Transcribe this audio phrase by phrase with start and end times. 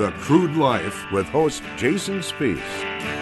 [0.00, 3.19] The Crude Life with host Jason Spiess.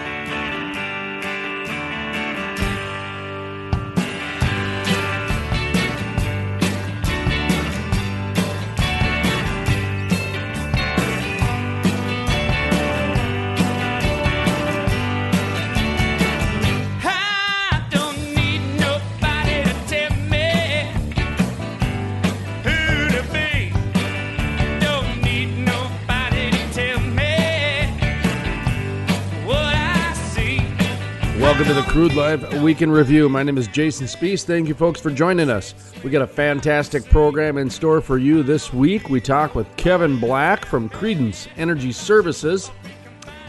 [32.29, 33.27] Live Week in Review.
[33.27, 34.43] My name is Jason Spiess.
[34.43, 35.73] Thank you, folks, for joining us.
[36.03, 39.09] We got a fantastic program in store for you this week.
[39.09, 42.69] We talk with Kevin Black from Creedence Energy Services.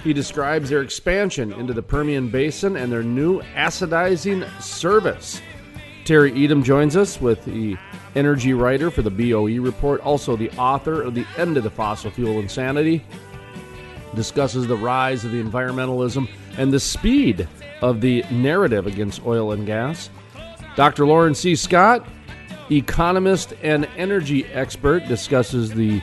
[0.02, 5.42] He describes their expansion into the Permian Basin and their new acidizing service.
[6.06, 7.76] Terry Etam joins us with the
[8.14, 12.10] energy writer for the BOE report, also the author of The End of the Fossil
[12.12, 13.04] Fuel Insanity
[14.14, 17.46] discusses the rise of the environmentalism and the speed
[17.80, 20.10] of the narrative against oil and gas.
[20.76, 21.06] Dr.
[21.06, 21.56] Loren C.
[21.56, 22.06] Scott,
[22.70, 26.02] economist and energy expert, discusses the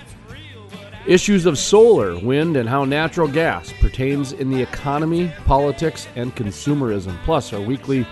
[1.08, 7.18] issues of solar, wind, and how natural gas pertains in the economy, politics, and consumerism.
[7.24, 8.06] Plus, our weekly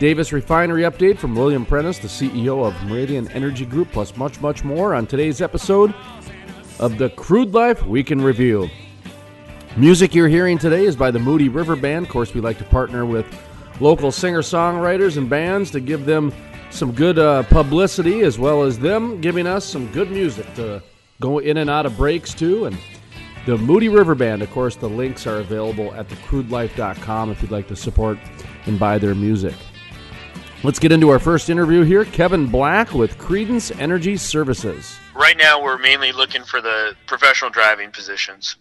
[0.00, 4.64] Davis Refinery update from William Prentice, the CEO of Meridian Energy Group, plus much, much
[4.64, 5.94] more on today's episode
[6.80, 8.68] of the Crude Life Week in Review.
[9.76, 12.06] Music you're hearing today is by the Moody River Band.
[12.06, 13.26] Of course, we like to partner with
[13.80, 16.32] local singer songwriters and bands to give them
[16.70, 20.80] some good uh, publicity as well as them giving us some good music to
[21.20, 22.66] go in and out of breaks too.
[22.66, 22.78] And
[23.46, 27.66] the Moody River Band, of course, the links are available at thecrudelife.com if you'd like
[27.66, 28.16] to support
[28.66, 29.54] and buy their music.
[30.62, 32.04] Let's get into our first interview here.
[32.04, 34.96] Kevin Black with Creedence Energy Services.
[35.16, 38.54] Right now, we're mainly looking for the professional driving positions.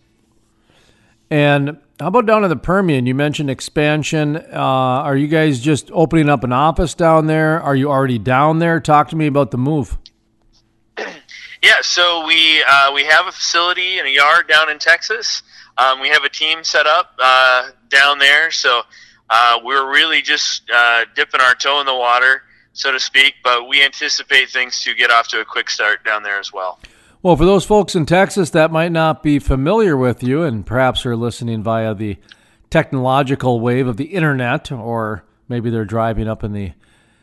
[1.30, 3.06] And how about down in the Permian?
[3.06, 4.38] You mentioned expansion.
[4.38, 7.62] Uh, are you guys just opening up an office down there?
[7.62, 8.80] Are you already down there?
[8.80, 9.98] Talk to me about the move.
[11.64, 15.44] Yeah, so we uh, we have a facility and a yard down in Texas.
[15.78, 18.82] Um, we have a team set up uh, down there, so
[19.30, 23.36] uh, we're really just uh, dipping our toe in the water, so to speak.
[23.46, 26.80] But we anticipate things to get off to a quick start down there as well.
[27.24, 31.06] Well, for those folks in Texas that might not be familiar with you and perhaps
[31.06, 32.18] are listening via the
[32.70, 36.74] technological wave of the internet, or maybe they're driving up in the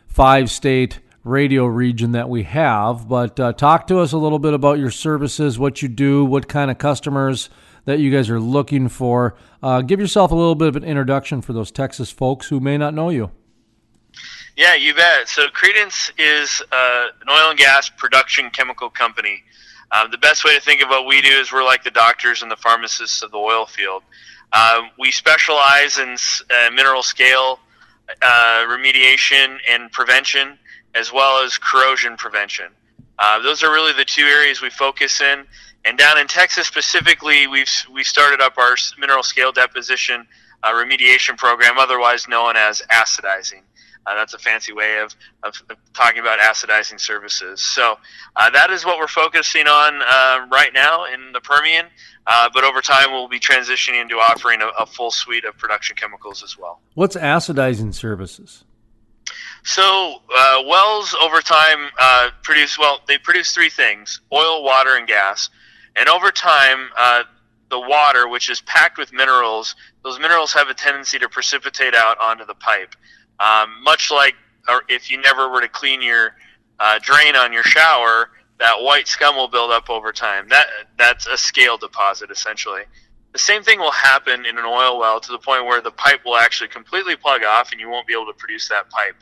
[0.07, 3.11] five state radio region that we have.
[3.11, 6.49] But uh, talk to us a little bit about your services, what you do, what
[6.49, 7.51] kind of customers
[7.85, 9.37] that you guys are looking for.
[9.63, 12.79] Uh, give yourself a little bit of an introduction for those Texas folks who may
[12.79, 13.33] not know you.
[14.57, 15.29] Yeah, you bet.
[15.29, 19.43] So Creedence is uh, an oil and gas production chemical company.
[19.93, 22.43] Um, the best way to think of what we do is we're like the doctors
[22.43, 24.03] and the pharmacists of the oil field.
[24.53, 26.17] Um, we specialize in
[26.51, 27.59] uh, mineral scale
[28.23, 30.59] uh, remediation and prevention,
[30.95, 32.67] as well as corrosion prevention.
[33.19, 35.45] Uh, those are really the two areas we focus in.
[35.85, 40.27] And down in Texas specifically, we've we started up our mineral scale deposition
[40.63, 43.63] uh, remediation program, otherwise known as acidizing.
[44.07, 47.63] Uh, that's a fancy way of, of, of talking about acidizing services.
[47.63, 47.97] So
[48.35, 51.87] uh, that is what we're focusing on uh, right now in the Permian.
[52.27, 55.97] Uh, but over time, we'll be transitioning into offering a, a full suite of production
[55.97, 56.81] chemicals as well.
[56.95, 58.65] What's acidizing services?
[59.65, 63.01] So uh, wells over time uh, produce well.
[63.07, 65.51] They produce three things: oil, water, and gas.
[65.97, 67.25] And over time, uh,
[67.71, 72.19] the water, which is packed with minerals, those minerals have a tendency to precipitate out
[72.21, 72.95] onto the pipe.
[73.41, 74.35] Um, much like
[74.69, 76.35] or if you never were to clean your
[76.79, 80.49] uh, drain on your shower, that white scum will build up over time.
[80.49, 80.67] That
[80.99, 82.83] that's a scale deposit essentially.
[83.33, 86.25] The same thing will happen in an oil well to the point where the pipe
[86.25, 89.15] will actually completely plug off and you won't be able to produce that pipe.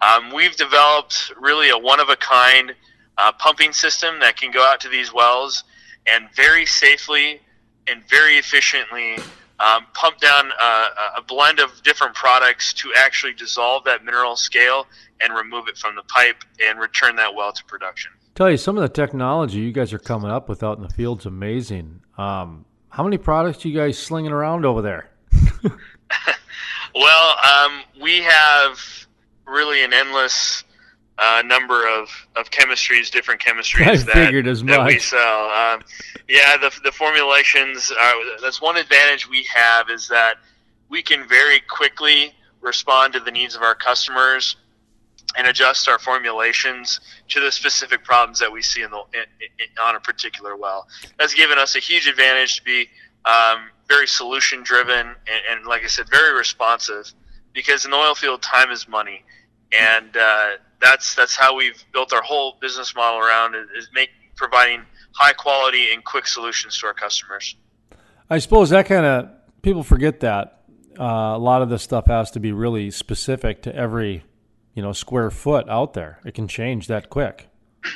[0.00, 2.74] Um, we've developed really a one of a kind
[3.18, 5.64] uh, pumping system that can go out to these wells
[6.06, 7.40] and very safely
[7.86, 9.18] and very efficiently
[9.62, 14.86] um, pump down a, a blend of different products to actually dissolve that mineral scale
[15.22, 18.10] and remove it from the pipe and return that well to production.
[18.34, 20.88] Tell you some of the technology you guys are coming up with out in the
[20.88, 22.00] field's amazing.
[22.18, 25.10] Um, how many products you guys slinging around over there?
[26.94, 28.78] Well, um, we have
[29.46, 30.64] really an endless
[31.18, 35.44] uh, number of, of chemistries, different chemistries I that, that we sell.
[35.50, 35.82] Um,
[36.28, 40.36] yeah, the, the formulations, are, that's one advantage we have is that
[40.88, 44.56] we can very quickly respond to the needs of our customers
[45.36, 49.24] and adjust our formulations to the specific problems that we see in the in,
[49.58, 50.86] in, on a particular well.
[51.18, 52.88] That's given us a huge advantage to be
[53.24, 57.12] um, very solution driven and, and, like I said, very responsive.
[57.52, 59.22] Because in the oil field, time is money,
[59.78, 60.48] and uh,
[60.82, 64.82] that's that's how we've built our whole business model around is, make providing
[65.12, 67.54] high quality and quick solutions to our customers.
[68.28, 69.30] I suppose that kind of
[69.62, 70.62] people forget that
[70.98, 74.24] uh, a lot of this stuff has to be really specific to every
[74.74, 76.18] you know square foot out there.
[76.24, 77.48] It can change that quick.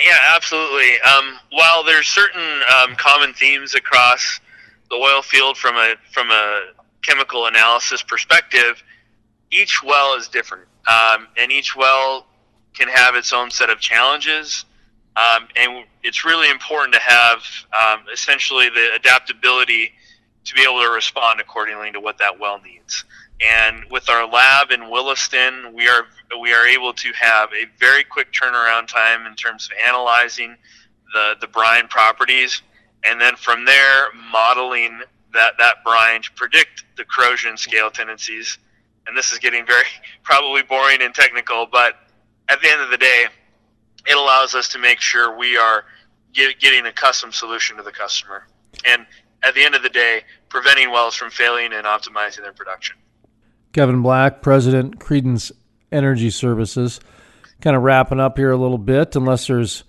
[0.00, 1.00] Yeah, absolutely.
[1.00, 4.38] Um, while there's certain um, common themes across
[4.90, 6.68] the oil field from a from a
[7.02, 8.82] chemical analysis perspective,
[9.50, 12.26] each well is different, um, and each well
[12.74, 14.64] can have its own set of challenges.
[15.16, 17.38] Um, and it's really important to have
[17.78, 19.92] um, essentially the adaptability
[20.44, 23.04] to be able to respond accordingly to what that well needs.
[23.40, 26.06] And with our lab in Williston, we are
[26.40, 30.56] we are able to have a very quick turnaround time in terms of analyzing
[31.12, 32.62] the the brine properties,
[33.04, 35.00] and then from there modeling
[35.34, 38.58] that that brine to predict the corrosion scale tendencies.
[39.08, 39.84] And this is getting very
[40.22, 41.94] probably boring and technical, but
[42.48, 43.26] at the end of the day,
[44.06, 45.84] it allows us to make sure we are
[46.32, 48.46] get, getting a custom solution to the customer.
[48.86, 49.06] And
[49.42, 52.96] at the end of the day, preventing wells from failing and optimizing their production.
[53.72, 55.52] Kevin Black, President, Creedence
[55.92, 57.00] Energy Services.
[57.60, 59.84] Kind of wrapping up here a little bit, unless there's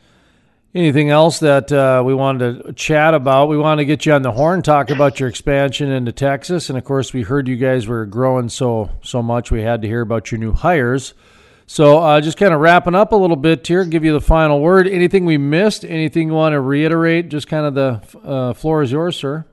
[0.73, 3.49] anything else that uh, we wanted to chat about.
[3.49, 6.77] We want to get you on the horn, talk about your expansion into Texas, and
[6.77, 9.51] of course, we heard you guys were growing so so much.
[9.51, 11.13] We had to hear about your new hires.
[11.65, 14.59] So, uh, just kind of wrapping up a little bit here, give you the final
[14.59, 14.87] word.
[14.87, 15.85] Anything we missed?
[15.85, 17.29] Anything you want to reiterate?
[17.29, 19.45] Just kind of the uh, floor is yours, sir.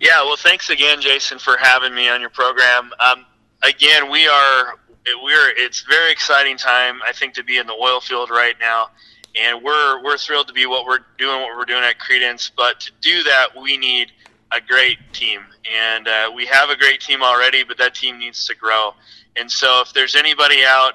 [0.00, 2.90] Yeah, well, thanks again, Jason, for having me on your program.
[2.98, 3.26] Um,
[3.62, 4.74] again, we are
[5.22, 8.90] we're it's very exciting time I think to be in the oil field right now,
[9.36, 12.50] and we're we're thrilled to be what we're doing what we're doing at Creedence.
[12.56, 14.12] But to do that, we need
[14.52, 15.40] a great team,
[15.70, 18.94] and uh, we have a great team already, but that team needs to grow.
[19.36, 20.94] And so, if there's anybody out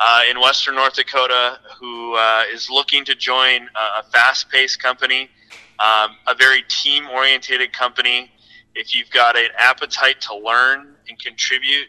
[0.00, 5.30] uh, in Western North Dakota who uh, is looking to join a, fast-paced company,
[5.78, 8.30] um, a very team-oriented company
[8.74, 11.86] if you've got an appetite to learn and contribute,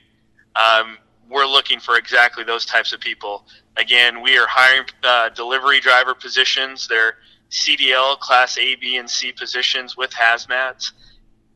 [0.56, 0.98] um,
[1.30, 3.46] we're looking for exactly those types of people.
[3.78, 6.88] Again, we are hiring uh, delivery driver positions.
[6.88, 7.18] They're
[7.50, 10.92] CDL class A, B, and C positions with hazmats.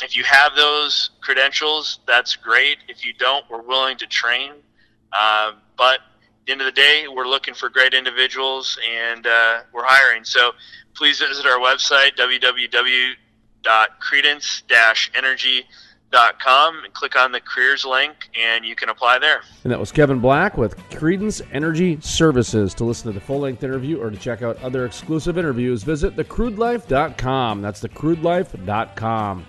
[0.02, 2.78] If you have those credentials, that's great.
[2.88, 4.54] If you don't, we're willing to train.
[5.12, 9.60] Uh, but at the end of the day, we're looking for great individuals and uh,
[9.74, 10.24] we're hiring.
[10.24, 10.52] So
[10.96, 13.14] please visit our website, www
[16.12, 19.42] www.credence-energy.com and click on the careers link and you can apply there.
[19.64, 22.74] And that was Kevin Black with Creedence Energy Services.
[22.76, 26.16] To listen to the full length interview or to check out other exclusive interviews, visit
[26.16, 27.62] thecrudelife.com.
[27.62, 29.46] That's thecrudelife.com.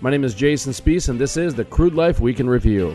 [0.00, 2.94] My name is Jason Spiess, and this is the Crude Life Week in Review.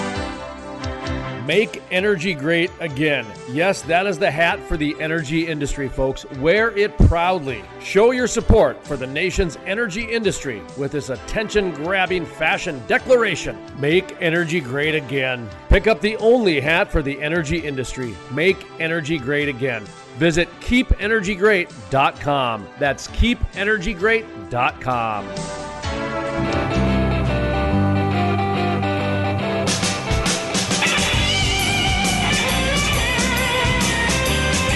[1.45, 3.25] Make energy great again.
[3.49, 6.25] Yes, that is the hat for the energy industry, folks.
[6.37, 7.63] Wear it proudly.
[7.81, 14.19] Show your support for the nation's energy industry with this attention grabbing fashion declaration Make
[14.21, 15.47] energy great again.
[15.69, 18.13] Pick up the only hat for the energy industry.
[18.31, 19.83] Make energy great again.
[20.17, 22.67] Visit keepenergygreat.com.
[22.79, 25.70] That's keepenergygreat.com.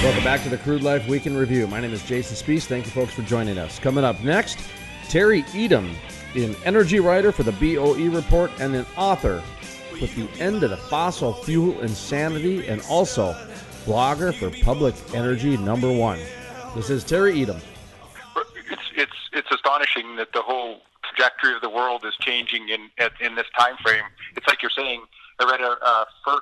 [0.05, 1.65] Welcome back to the Crude Life Week in Review.
[1.65, 2.67] My name is Jason Spiess.
[2.67, 3.79] Thank you, folks, for joining us.
[3.79, 4.59] Coming up next,
[5.09, 5.95] Terry Etam,
[6.35, 9.41] an energy writer for the BOE Report and an author
[9.93, 13.33] with the end of the fossil fuel insanity and also
[13.85, 16.19] blogger for Public Energy Number One.
[16.75, 17.59] This is Terry Etam.
[18.69, 23.33] It's it's it's astonishing that the whole trajectory of the world is changing in in
[23.33, 24.03] this time frame.
[24.37, 25.01] It's like you're saying.
[25.39, 26.41] I read a uh, FERC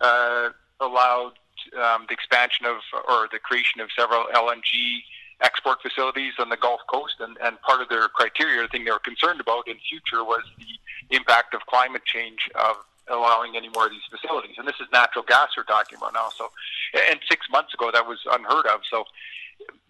[0.00, 0.48] uh,
[0.80, 1.32] allowed
[1.74, 2.76] um, the expansion of
[3.08, 5.02] or the creation of several LNG
[5.40, 8.90] export facilities on the Gulf Coast, and, and part of their criteria, the thing they
[8.90, 12.76] were concerned about in future was the impact of climate change of
[13.08, 14.56] allowing any more of these facilities.
[14.58, 16.28] And this is natural gas we're talking about now.
[16.36, 16.50] So,
[17.10, 18.80] and six months ago that was unheard of.
[18.90, 19.04] So,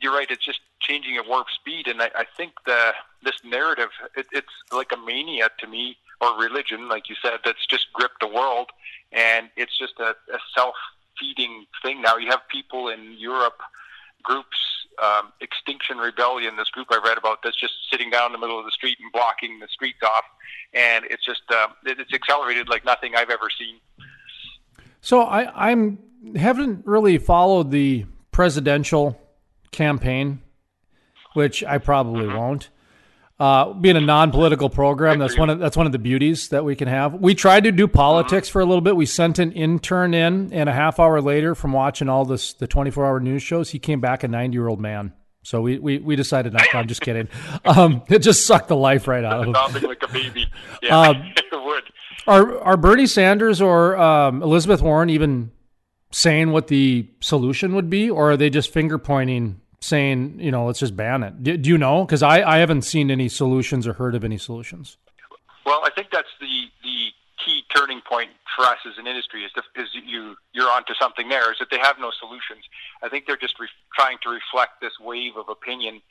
[0.01, 2.93] you're right; it's just changing at warp speed, and I, I think the
[3.23, 7.67] this narrative it, it's like a mania to me, or religion, like you said, that's
[7.67, 8.71] just gripped the world,
[9.13, 10.75] and it's just a, a self
[11.19, 12.17] feeding thing now.
[12.17, 13.61] You have people in Europe,
[14.23, 14.57] groups,
[15.03, 18.59] um, Extinction Rebellion, this group I read about, that's just sitting down in the middle
[18.59, 20.25] of the street and blocking the streets off,
[20.73, 23.77] and it's just uh, it's accelerated like nothing I've ever seen.
[25.01, 25.99] So I I'm
[26.35, 29.21] haven't really followed the presidential
[29.71, 30.41] campaign,
[31.35, 32.71] which I probably won't.
[33.39, 36.75] Uh, being a non-political program, that's one of that's one of the beauties that we
[36.75, 37.13] can have.
[37.13, 38.97] We tried to do politics for a little bit.
[38.97, 42.67] We sent an intern in, and a half hour later, from watching all this the
[42.67, 45.13] twenty-four hour news shows, he came back a ninety-year-old man.
[45.43, 46.75] So we, we, we decided not.
[46.75, 47.29] I'm just kidding.
[47.65, 49.55] Um, it just sucked the life right out of him.
[49.55, 50.47] Sounding like a baby.
[50.83, 51.85] Yeah, Um, it would.
[52.27, 55.51] Are are Bernie Sanders or um, Elizabeth Warren even
[56.11, 60.67] saying what the solution would be, or are they just finger pointing, saying, you know,
[60.67, 61.43] let's just ban it?
[61.43, 62.05] Do, do you know?
[62.05, 64.97] Because I, I haven't seen any solutions or heard of any solutions.
[65.65, 67.11] Well, I think that's the the
[67.45, 71.29] key turning point for us as an industry is, to, is you you're onto something
[71.29, 71.53] there.
[71.53, 72.65] Is that they have no solutions.
[73.03, 76.03] I think they're just re- trying to reflect this wave of opinion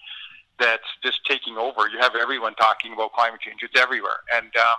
[0.60, 1.88] that's just taking over.
[1.90, 3.60] You have everyone talking about climate change.
[3.62, 4.78] It's everywhere, and um,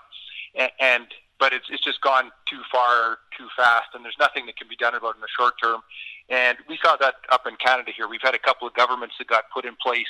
[0.54, 1.06] and, and
[1.38, 4.76] but it's it's just gone too far, too fast, and there's nothing that can be
[4.76, 5.80] done about it in the short term.
[6.28, 8.08] And we saw that up in Canada here.
[8.08, 10.06] We've had a couple of governments that got put in place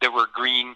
[0.00, 0.74] that were green,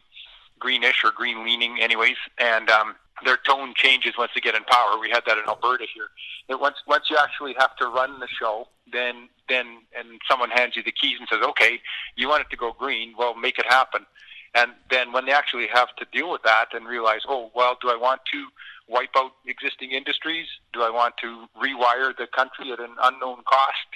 [0.58, 4.98] greenish or green leaning, anyways, and um, their tone changes once they get in power.
[5.00, 6.08] We had that in Alberta here.
[6.48, 10.76] That once once you actually have to run the show, then then and someone hands
[10.76, 11.80] you the keys and says, "Okay,
[12.16, 13.14] you want it to go green?
[13.16, 14.06] Well, make it happen."
[14.54, 17.90] And then when they actually have to deal with that and realize, "Oh, well, do
[17.90, 18.46] I want to?"
[18.88, 20.46] wipe out existing industries?
[20.72, 23.90] Do I want to rewire the country at an unknown cost?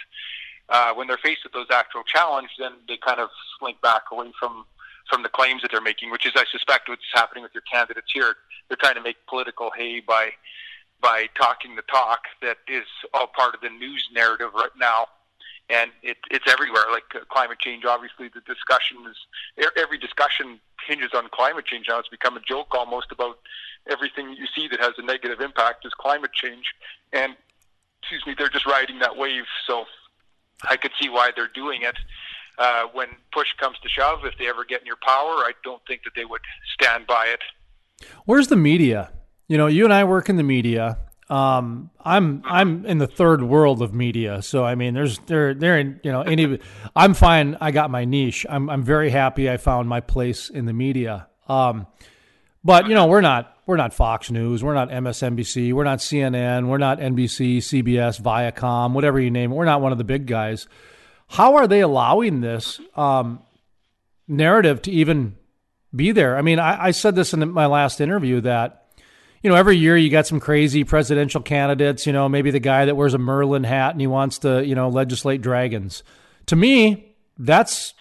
[0.71, 4.31] Uh, when they're faced with those actual challenges, then they kind of slink back away
[4.39, 4.65] from
[5.09, 8.13] from the claims that they're making, which is, I suspect, what's happening with your candidates
[8.15, 8.37] here.
[8.69, 10.31] They're trying to make political hay by
[11.01, 12.85] by talking the talk that is
[13.15, 15.07] all part of the news narrative right now,
[15.69, 16.85] and it, it's everywhere.
[16.93, 21.99] Like uh, climate change, obviously, the discussion is every discussion hinges on climate change now.
[21.99, 23.39] It's become a joke almost about
[23.91, 26.67] everything you see that has a negative impact is climate change,
[27.13, 27.35] and
[28.03, 29.45] excuse me, they're just riding that wave.
[29.67, 29.87] So
[30.69, 31.97] I could see why they're doing it.
[32.59, 35.81] Uh, when push comes to shove, if they ever get in your power, I don't
[35.87, 36.43] think that they would
[36.75, 38.07] stand by it.
[38.27, 39.13] Where's the media?
[39.49, 40.99] You know, you and I work in the media.
[41.31, 45.79] Um, I'm I'm in the third world of media, so I mean, there's there there
[45.79, 46.59] in you know any.
[46.97, 47.57] I'm fine.
[47.61, 48.45] I got my niche.
[48.49, 49.49] I'm I'm very happy.
[49.49, 51.29] I found my place in the media.
[51.49, 51.87] Um,
[52.65, 54.65] but you know, we're not we're not Fox News.
[54.65, 55.73] We're not MSNBC.
[55.73, 56.67] We're not CNN.
[56.67, 59.55] We're not NBC, CBS, Viacom, whatever you name it.
[59.55, 60.67] We're not one of the big guys.
[61.29, 63.41] How are they allowing this um,
[64.27, 65.37] narrative to even
[65.95, 66.37] be there?
[66.37, 68.89] I mean, I, I said this in my last interview that
[69.41, 72.87] you know, every year you got some crazy presidential candidates, you know, maybe the guy
[72.87, 76.03] that wears a Merlin hat and he wants to, you know, legislate dragons.
[76.47, 77.95] To me, that's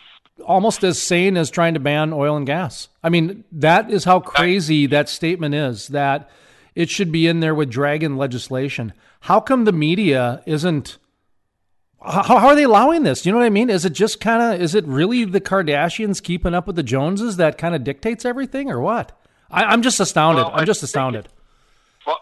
[0.45, 2.87] almost as sane as trying to ban oil and gas.
[3.03, 6.29] I mean, that is how crazy that statement is that
[6.75, 8.93] it should be in there with dragon legislation.
[9.21, 10.97] How come the media isn't
[12.01, 13.25] how, how are they allowing this?
[13.25, 13.69] You know what I mean?
[13.69, 17.37] Is it just kind of is it really the Kardashians keeping up with the Joneses
[17.37, 19.11] that kind of dictates everything or what?
[19.51, 20.45] I, I'm just astounded.
[20.45, 21.27] Well, I'm just astounded.
[22.07, 22.19] Well,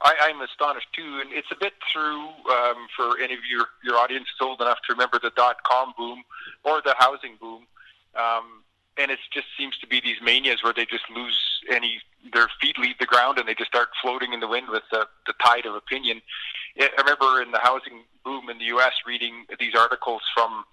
[0.00, 3.96] I, I'm astonished too, and it's a bit through um, for any of your your
[3.96, 6.24] audience old enough to remember the dot com boom
[6.64, 7.66] or the housing boom,
[8.14, 8.64] um,
[8.96, 11.38] and it just seems to be these manias where they just lose
[11.70, 12.00] any
[12.32, 15.06] their feet leave the ground and they just start floating in the wind with the,
[15.26, 16.20] the tide of opinion.
[16.78, 18.92] I remember in the housing boom in the U.S.
[19.06, 20.64] reading these articles from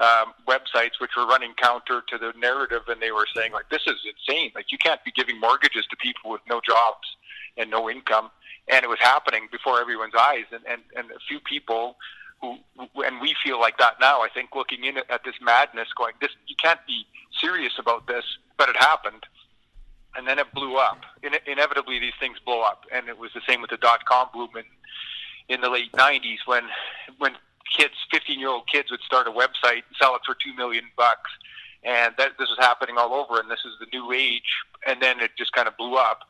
[0.00, 3.82] um, websites which were running counter to the narrative, and they were saying like, "This
[3.86, 4.52] is insane!
[4.54, 7.16] Like, you can't be giving mortgages to people with no jobs
[7.56, 8.30] and no income."
[8.68, 11.96] And it was happening before everyone's eyes, and and, and a few people
[12.42, 14.20] and we feel like that now.
[14.20, 17.06] I think looking in at this madness, going, "This you can't be
[17.40, 18.24] serious about this,"
[18.56, 19.26] but it happened
[20.16, 21.00] and then it blew up.
[21.22, 24.28] In- inevitably, these things blow up, and it was the same with the dot com
[24.32, 24.64] boom in,
[25.54, 26.64] in the late '90s when
[27.18, 27.36] when
[27.76, 30.84] kids, 15 year old kids, would start a website and sell it for two million
[30.96, 31.30] bucks,
[31.82, 34.52] and that this was happening all over, and this is the new age,
[34.86, 36.20] and then it just kind of blew up,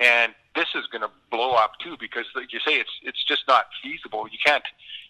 [0.00, 3.44] and this is going to blow up too because, like you say, it's it's just
[3.46, 4.26] not feasible.
[4.30, 4.64] You can't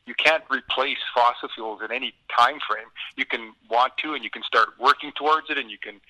[0.07, 2.89] you can't replace fossil fuels in any time frame.
[3.17, 6.01] You can want to, and you can start working towards it, and you can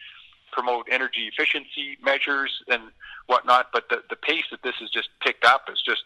[0.53, 2.83] promote energy efficiency measures and
[3.27, 3.69] whatnot.
[3.73, 6.03] But the, the pace that this has just picked up is just,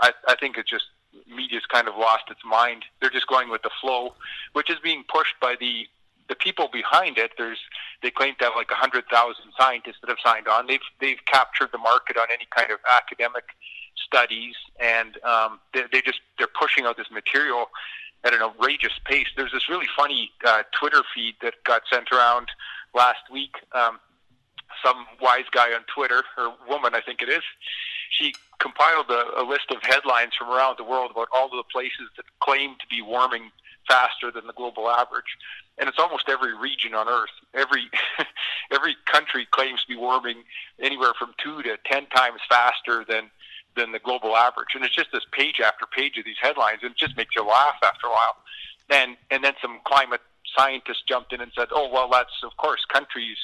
[0.00, 0.84] I, I think it's just
[1.28, 2.84] media's kind of lost its mind.
[3.00, 4.14] They're just going with the flow,
[4.52, 5.86] which is being pushed by the
[6.28, 7.32] the people behind it.
[7.38, 7.58] There's
[8.02, 10.66] they claim to have like a hundred thousand scientists that have signed on.
[10.66, 13.44] They've they've captured the market on any kind of academic
[13.96, 17.66] studies, and um, they, they just they're pushing out this material
[18.24, 19.28] at an outrageous pace.
[19.36, 22.48] There's this really funny uh, Twitter feed that got sent around
[22.94, 23.54] last week.
[23.72, 24.00] Um,
[24.84, 27.42] some wise guy on Twitter, or woman, I think it is,
[28.10, 31.64] she compiled a, a list of headlines from around the world about all of the
[31.72, 33.50] places that claim to be warming
[33.88, 35.36] faster than the global average.
[35.78, 37.30] And it's almost every region on Earth.
[37.54, 37.90] Every
[38.72, 40.42] every country claims to be warming
[40.80, 43.30] anywhere from two to ten times faster than
[43.76, 44.68] than the global average.
[44.74, 47.44] And it's just this page after page of these headlines, and it just makes you
[47.44, 48.36] laugh after a while.
[48.90, 50.22] And and then some climate
[50.56, 53.36] scientists jumped in and said, "Oh well, that's of course countries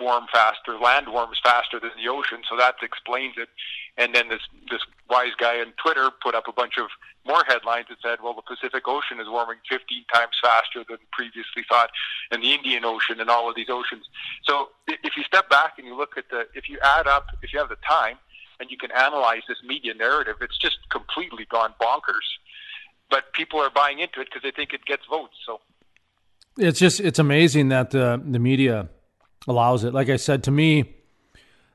[0.00, 3.48] warm faster, land warms faster than the ocean, so that explains it."
[3.96, 6.88] And then this this wise guy on Twitter put up a bunch of
[7.26, 11.64] more headlines that said, "Well, the Pacific Ocean is warming 15 times faster than previously
[11.68, 11.90] thought,
[12.30, 14.06] and the Indian Ocean, and all of these oceans."
[14.44, 17.52] So if you step back and you look at the, if you add up, if
[17.52, 18.18] you have the time,
[18.60, 22.28] and you can analyze this media narrative, it's just completely gone bonkers.
[23.08, 25.34] But people are buying into it because they think it gets votes.
[25.44, 25.60] So
[26.56, 28.88] it's just it's amazing that the the media
[29.48, 29.94] allows it.
[29.94, 30.94] Like I said, to me,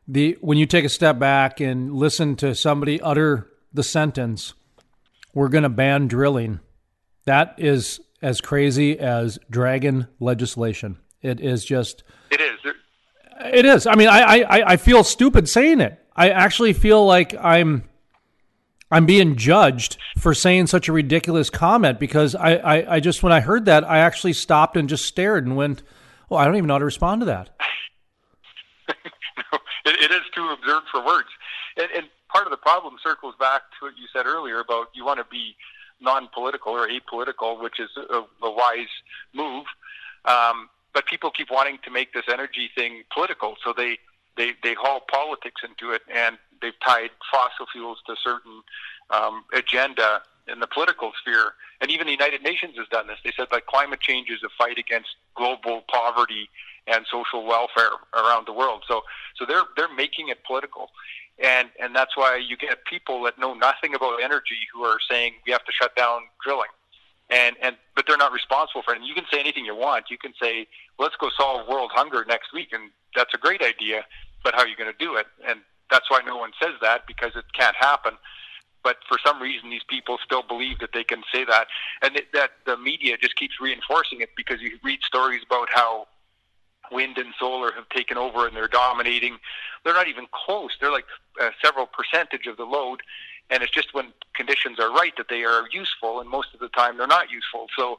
[0.07, 4.53] the when you take a step back and listen to somebody utter the sentence,
[5.33, 6.59] "We're going to ban drilling,"
[7.25, 10.97] that is as crazy as dragon legislation.
[11.21, 12.03] It is just.
[12.31, 12.59] It is.
[13.53, 13.87] It is.
[13.87, 15.99] I mean, I, I I feel stupid saying it.
[16.15, 17.83] I actually feel like I'm
[18.91, 23.33] I'm being judged for saying such a ridiculous comment because I, I, I, just when
[23.33, 25.81] I heard that I actually stopped and just stared and went,
[26.29, 27.49] "Oh, I don't even know how to respond to that."
[28.89, 31.29] no, it, it is too absurd for words,
[31.77, 35.05] and, and part of the problem circles back to what you said earlier about you
[35.05, 35.55] want to be
[36.01, 38.91] non-political or apolitical, which is a, a wise
[39.33, 39.65] move.
[40.25, 43.97] Um, but people keep wanting to make this energy thing political, so they
[44.37, 48.61] they they haul politics into it, and they've tied fossil fuels to certain
[49.09, 51.53] um, agenda in the political sphere.
[51.81, 53.17] And even the United Nations has done this.
[53.23, 56.49] They said that climate change is a fight against global poverty
[56.87, 58.83] and social welfare around the world.
[58.87, 59.01] So,
[59.37, 60.89] so they're they're making it political,
[61.39, 65.33] and and that's why you get people that know nothing about energy who are saying
[65.45, 66.69] we have to shut down drilling,
[67.29, 68.99] and and but they're not responsible for it.
[68.99, 70.05] And you can say anything you want.
[70.09, 70.67] You can say
[70.99, 74.05] let's go solve world hunger next week, and that's a great idea.
[74.43, 75.25] But how are you going to do it?
[75.47, 78.13] And that's why no one says that because it can't happen.
[78.85, 81.65] But for some reason, these people still believe that they can say that,
[82.03, 86.05] and that the media just keeps reinforcing it because you read stories about how
[86.91, 89.39] wind and solar have taken over and they're dominating.
[89.83, 90.69] They're not even close.
[90.79, 91.07] They're like
[91.41, 93.01] uh, several percentage of the load,
[93.49, 96.69] and it's just when conditions are right that they are useful, and most of the
[96.69, 97.65] time they're not useful.
[97.75, 97.97] So,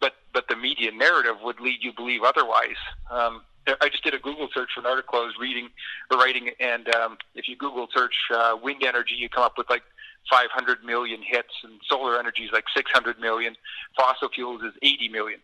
[0.00, 2.78] but but the media narrative would lead you to believe otherwise.
[3.10, 3.42] Um,
[3.80, 5.68] I just did a Google search for an article I was reading
[6.12, 9.68] or writing, and um, if you Google search uh, wind energy, you come up with
[9.68, 9.82] like
[10.30, 13.54] 500 million hits, and solar energy is like 600 million.
[13.96, 15.40] Fossil fuels is 80 million.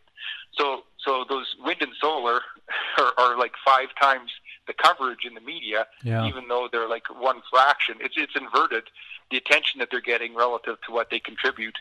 [0.59, 2.41] So, so those wind and solar
[2.99, 4.31] are, are like five times
[4.67, 6.27] the coverage in the media, yeah.
[6.27, 7.97] even though they're like one fraction.
[8.01, 8.85] It's it's inverted
[9.31, 11.77] the attention that they're getting relative to what they contribute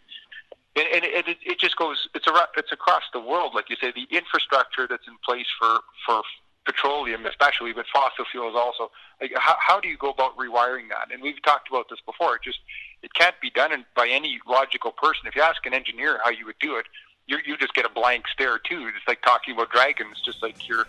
[0.75, 3.91] and, and it, it just goes it's a, it's across the world like you say
[3.91, 6.21] the infrastructure that's in place for for
[6.65, 8.89] petroleum especially but fossil fuels also
[9.21, 12.36] like how, how do you go about rewiring that and we've talked about this before
[12.36, 12.60] it just
[13.02, 16.45] it can't be done by any logical person if you ask an engineer how you
[16.45, 16.86] would do it
[17.28, 20.67] you you just get a blank stare too it's like talking about dragons just like
[20.67, 20.88] you're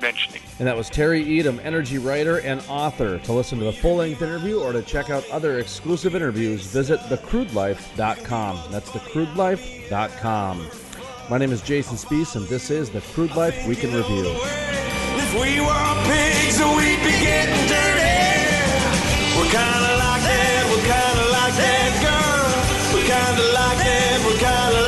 [0.00, 0.42] mentioning.
[0.58, 3.18] And that was Terry Etam, energy writer and author.
[3.18, 7.00] To listen to the full length interview or to check out other exclusive interviews, visit
[7.00, 8.60] thecrudelife.com.
[8.70, 10.70] That's thecrudelife.com.
[11.30, 14.24] My name is Jason Spiess, and this is the Crude Life Week in Review.
[14.24, 18.16] If we were pigs, we'd be getting dirty.
[19.36, 22.48] We're kinda like that, we're kinda like that girl.
[22.94, 24.87] We're kinda like that, we're kinda like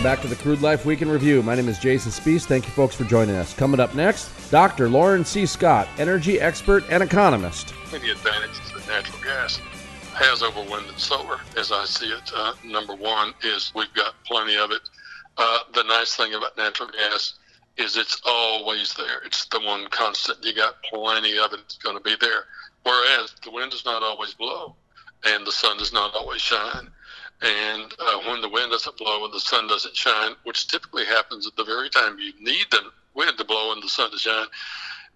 [0.00, 1.42] Welcome back to the Crude Life Week in Review.
[1.42, 2.46] My name is Jason Spiess.
[2.46, 3.52] Thank you, folks, for joining us.
[3.52, 4.88] Coming up next, Dr.
[4.88, 5.44] Loren C.
[5.44, 7.74] Scott, energy expert and economist.
[7.92, 9.60] many advantages that natural gas
[10.14, 12.32] has over wind and solar, as I see it.
[12.34, 14.80] Uh, number one is we've got plenty of it.
[15.36, 17.34] Uh, the nice thing about natural gas
[17.76, 19.20] is it's always there.
[19.26, 20.42] It's the one constant.
[20.42, 21.60] You got plenty of it.
[21.66, 22.44] It's going to be there.
[22.84, 24.76] Whereas the wind does not always blow,
[25.26, 26.88] and the sun does not always shine.
[27.42, 31.46] And uh, when the wind doesn't blow and the sun doesn't shine, which typically happens
[31.46, 32.82] at the very time you need the
[33.14, 34.46] wind to blow and the sun to shine,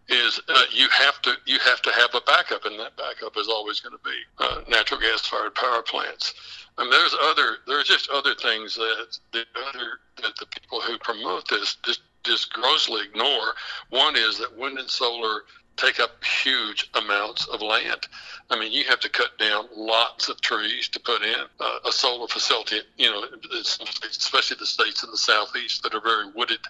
[0.08, 3.48] is uh, you have to you have to have a backup, and that backup is
[3.48, 6.34] always going to be uh, natural gas fired power plants.
[6.76, 10.98] I mean, there's other there's just other things that the other that the people who
[10.98, 13.54] promote this just just grossly ignore.
[13.90, 15.42] One is that wind and solar
[15.76, 18.06] take up huge amounts of land.
[18.50, 21.92] I mean, you have to cut down lots of trees to put in uh, a
[21.92, 22.80] solar facility.
[22.96, 23.24] You know,
[23.60, 26.60] especially the states in the southeast that are very wooded.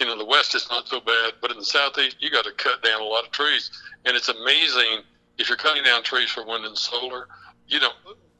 [0.00, 2.52] You know, the west is not so bad, but in the southeast, you got to
[2.52, 3.70] cut down a lot of trees.
[4.04, 5.02] And it's amazing
[5.38, 7.28] if you're cutting down trees for wind and solar.
[7.66, 7.90] You know,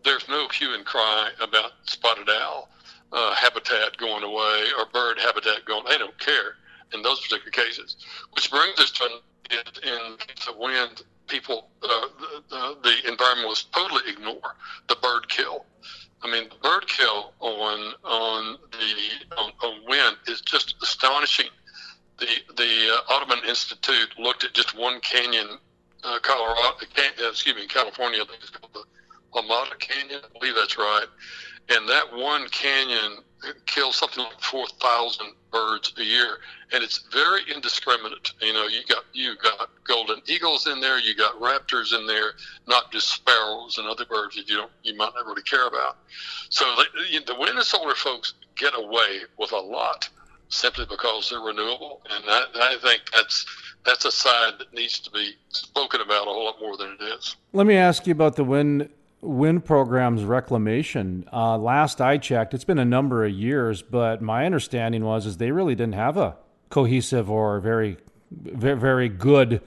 [0.04, 2.70] there's no hue and cry about spotted owl
[3.12, 5.84] uh, habitat going away or bird habitat going.
[5.88, 6.56] They don't care
[6.92, 7.96] in those particular cases.
[8.32, 9.08] Which brings us to
[9.50, 10.16] in,
[10.48, 12.08] of wind, people, uh,
[12.50, 14.56] the, the environmentalists totally ignore
[14.88, 15.64] the bird kill.
[16.22, 21.50] I mean, the bird kill on on the on, on wind is just astonishing.
[22.18, 25.58] The the uh, Audubon Institute looked at just one canyon,
[26.02, 28.20] uh, Colorado, can, uh, excuse me, California.
[28.20, 30.20] I think it's called the Amata Canyon.
[30.24, 31.06] I believe that's right.
[31.68, 33.18] And that one canyon
[33.66, 36.38] kills something like four thousand birds a year,
[36.72, 38.32] and it's very indiscriminate.
[38.40, 42.32] You know, you got you got golden eagles in there, you got raptors in there,
[42.66, 45.98] not just sparrows and other birds that you don't you might not really care about.
[46.50, 50.08] So the, the wind and solar folks get away with a lot
[50.48, 53.46] simply because they're renewable, and I, I think that's
[53.84, 57.02] that's a side that needs to be spoken about a whole lot more than it
[57.02, 57.36] is.
[57.52, 61.28] Let me ask you about the wind wind program's reclamation.
[61.32, 65.36] Uh, last I checked, it's been a number of years, but my understanding was is
[65.36, 66.36] they really didn't have a
[66.70, 67.96] cohesive or very
[68.30, 69.62] very, good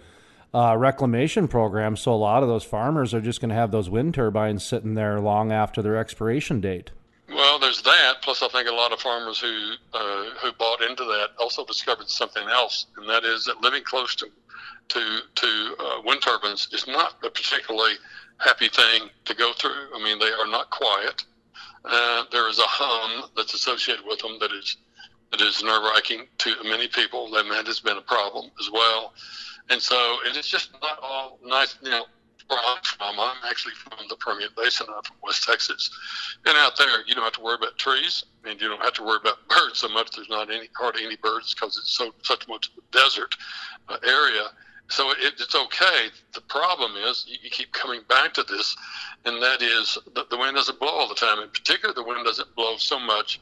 [0.53, 1.95] uh, reclamation program.
[1.95, 4.93] So a lot of those farmers are just going to have those wind turbines sitting
[4.93, 6.91] there long after their expiration date.
[7.29, 8.21] Well, Well, there's that.
[8.21, 12.09] Plus, I think a lot of farmers who uh, who bought into that also discovered
[12.09, 14.27] something else, and that is that living close to
[14.87, 17.95] to to uh, wind turbines is not a particularly
[18.41, 19.95] happy thing to go through.
[19.95, 21.23] I mean, they are not quiet.
[21.85, 24.77] Uh, there is a hum that's associated with them that is
[25.31, 27.31] that is nerve wracking to many people.
[27.31, 29.13] That has been a problem as well.
[29.69, 31.77] And so it is just not all nice.
[31.81, 32.05] You know,
[32.47, 34.87] where I'm from, I'm actually from the Permian Basin.
[34.93, 35.89] I'm from West Texas,
[36.45, 39.03] and out there you don't have to worry about trees, and you don't have to
[39.03, 40.11] worry about birds so much.
[40.11, 43.33] There's not any hardly any birds because it's so such much desert
[43.87, 44.47] uh, area.
[44.91, 46.09] So it, it's okay.
[46.33, 48.75] The problem is you, keep coming back to this,
[49.23, 51.39] and that is that the wind doesn't blow all the time.
[51.39, 53.39] In particular, the wind doesn't blow so much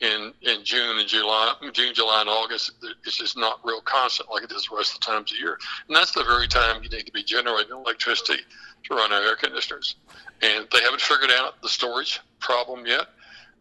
[0.00, 2.72] in in June and July, June, July, and August,
[3.04, 5.58] it's just not real constant like it is the rest of the times of year.
[5.88, 8.42] And that's the very time you need to be generating electricity
[8.84, 9.96] to run our air conditioners.
[10.40, 13.06] And they haven't figured out the storage problem yet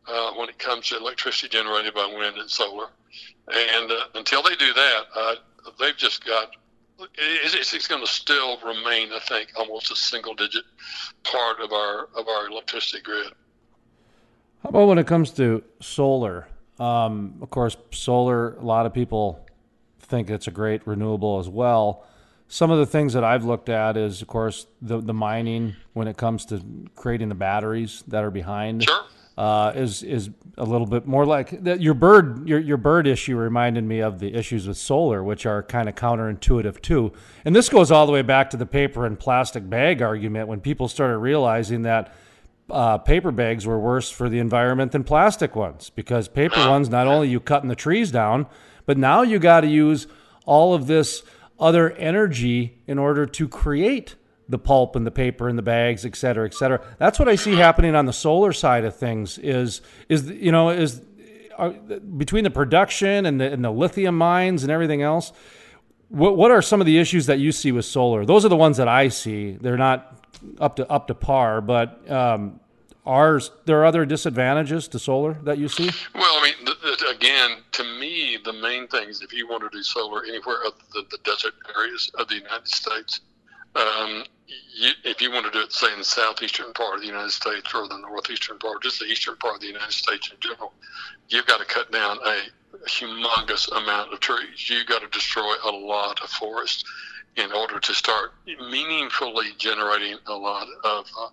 [0.08, 2.88] uh, when it comes to electricity generated by wind and solar.
[3.51, 5.36] And uh, until they do that, uh,
[5.80, 6.56] they've just got
[7.17, 10.63] it's, it's going to still remain, I think, almost a single-digit
[11.23, 13.33] part of our of our electricity grid.
[14.63, 16.47] How about when it comes to solar?
[16.79, 19.45] Um, of course, solar, a lot of people
[19.99, 22.05] think it's a great renewable as well.
[22.47, 26.07] Some of the things that I've looked at is, of course, the, the mining when
[26.07, 26.61] it comes to
[26.95, 28.83] creating the batteries that are behind.
[28.83, 29.03] Sure.
[29.41, 33.84] Uh, is is a little bit more like your bird your your bird issue reminded
[33.84, 37.12] me of the issues with solar, which are kind of counterintuitive too.
[37.43, 40.62] And this goes all the way back to the paper and plastic bag argument when
[40.62, 42.13] people started realizing that
[42.69, 47.08] uh, paper bags were worse for the environment than plastic ones because paper ones not
[47.08, 48.45] only you cutting the trees down,
[48.86, 50.06] but now you got to use
[50.45, 51.23] all of this
[51.60, 54.13] other energy in order to create
[54.51, 56.81] the pulp and the paper and the bags, et cetera, et cetera.
[56.99, 59.37] That's what I see happening on the solar side of things.
[59.37, 61.01] Is is you know is
[61.57, 65.31] are, between the production and the, and the lithium mines and everything else.
[66.09, 68.25] What what are some of the issues that you see with solar?
[68.25, 69.53] Those are the ones that I see.
[69.53, 70.17] They're not
[70.59, 72.59] up to up to par, but um,
[73.05, 75.89] are there are other disadvantages to solar that you see?
[76.13, 79.63] Well, I mean, the, the, again, to me, the main thing is if you want
[79.63, 83.21] to do solar anywhere other than the desert areas of the United States,
[83.75, 87.07] um, you, if you want to do it, say in the southeastern part of the
[87.07, 90.38] United States or the northeastern part, just the eastern part of the United States in
[90.39, 90.73] general,
[91.29, 92.41] you've got to cut down a,
[92.88, 94.69] humongous amount of trees.
[94.69, 96.86] You've got to destroy a lot of forest
[97.36, 101.29] in order to start meaningfully generating a lot of, uh,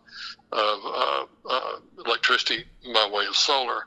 [0.53, 3.85] of uh, uh, electricity by way of solar.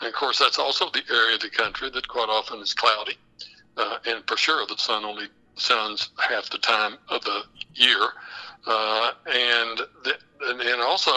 [0.00, 3.16] And of course, that's also the area of the country that quite often is cloudy.
[3.76, 7.42] Uh, and for sure, the sun only shines half the time of the
[7.74, 8.08] year.
[8.66, 9.80] Uh, and,
[10.46, 11.10] and and also,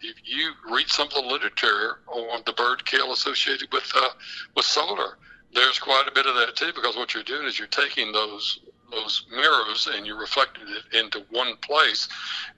[0.00, 4.10] if you read some of the literature on the bird kill associated with uh,
[4.54, 5.18] with solar,
[5.52, 6.72] there's quite a bit of that too.
[6.74, 11.24] Because what you're doing is you're taking those those mirrors and you reflected it into
[11.30, 12.08] one place.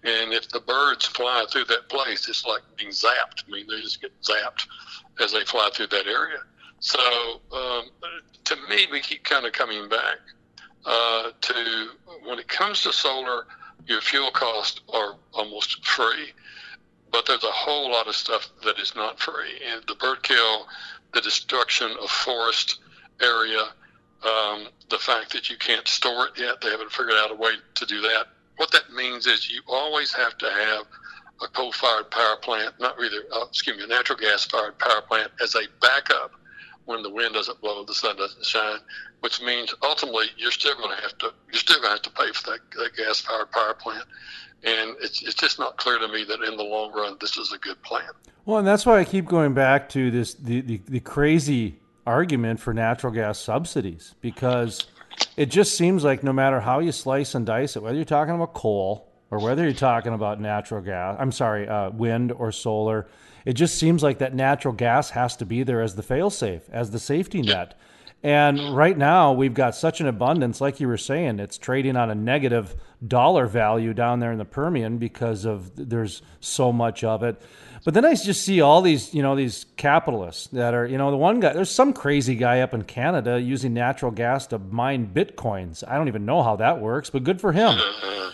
[0.04, 3.44] And if the birds fly through that place, it's like being zapped.
[3.46, 4.66] I mean, they just get zapped
[5.20, 6.38] as they fly through that area.
[6.80, 7.00] So
[7.52, 7.84] um,
[8.44, 10.18] to me, we keep kind of coming back
[10.84, 11.88] uh, to
[12.24, 13.46] when it comes to solar,
[13.86, 16.32] your fuel costs are almost free.
[17.10, 19.60] But there's a whole lot of stuff that is not free.
[19.72, 20.66] And the bird kill,
[21.14, 22.80] the destruction of forest
[23.22, 23.62] area,
[24.24, 26.60] um, the fact that you can't store it yet.
[26.60, 28.26] They haven't figured out a way to do that.
[28.56, 30.86] What that means is you always have to have
[31.40, 35.54] a coal-fired power plant, not either, uh, excuse me, a natural gas-fired power plant as
[35.54, 36.32] a backup
[36.88, 38.78] when the wind doesn't blow, the sun doesn't shine.
[39.20, 42.10] Which means ultimately you're still going to have to you're still going to have to
[42.10, 44.04] pay for that, that gas-fired power plant,
[44.64, 47.52] and it's it's just not clear to me that in the long run this is
[47.52, 48.08] a good plan.
[48.46, 52.58] Well, and that's why I keep going back to this the, the, the crazy argument
[52.60, 54.86] for natural gas subsidies because
[55.36, 58.34] it just seems like no matter how you slice and dice it, whether you're talking
[58.34, 63.06] about coal or whether you're talking about natural gas, I'm sorry, uh, wind or solar,
[63.44, 66.90] it just seems like that natural gas has to be there as the failsafe, as
[66.90, 67.78] the safety net.
[68.22, 72.10] And right now, we've got such an abundance, like you were saying, it's trading on
[72.10, 72.74] a negative
[73.06, 77.40] dollar value down there in the Permian because of there's so much of it.
[77.84, 81.10] But then I just see all these, you know, these capitalists that are, you know,
[81.10, 85.10] the one guy, there's some crazy guy up in Canada using natural gas to mine
[85.14, 85.84] bitcoins.
[85.86, 87.78] I don't even know how that works, but good for him,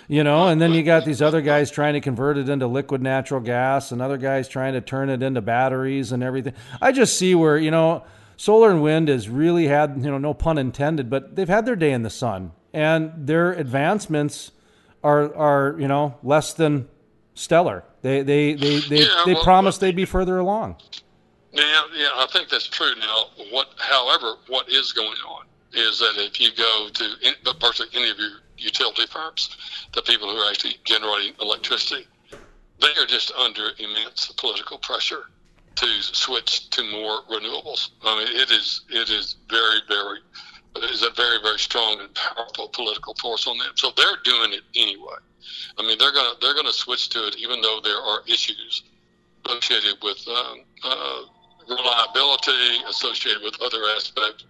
[0.09, 0.49] you know.
[0.49, 3.93] And then you got these other guys trying to convert it into liquid natural gas,
[3.93, 6.55] and other guys trying to turn it into batteries and everything.
[6.81, 8.05] I just see where, you know,
[8.37, 11.77] solar and wind has really had, you know, no pun intended, but they've had their
[11.77, 14.53] day in the sun, and their advancements
[15.03, 16.89] are, are, you know, less than
[17.35, 17.85] stellar.
[18.03, 20.77] They they they they, Yeah, they well, promised they'd be further along.
[21.53, 22.95] Yeah, yeah, I think that's true.
[22.99, 28.11] Now, what, however, what is going on is that if you go to virtually any
[28.11, 29.57] of your utility firms,
[29.93, 32.09] the people who are actually generating electricity,
[32.81, 35.25] they are just under immense political pressure
[35.77, 37.91] to switch to more renewables.
[38.05, 40.19] I mean, it is it is very very
[40.77, 43.73] it is a very very strong and powerful political force on them.
[43.77, 45.17] So they're doing it anyway.
[45.79, 48.83] I mean, they're gonna they're gonna switch to it even though there are issues
[49.47, 51.23] associated with um, uh,
[51.69, 54.45] reliability, associated with other aspects